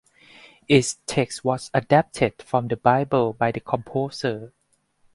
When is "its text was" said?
0.67-1.69